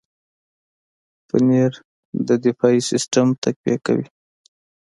[1.27, 1.71] پنېر
[2.27, 4.07] د دفاعي سیستم تقویه کوي.